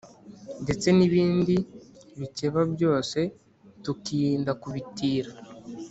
ndetse 0.63 0.87
n’ibindi 0.97 1.55
bikeba 2.19 2.61
byose 2.73 3.19
tukirinda 3.83 4.51
kubitira 4.61 5.31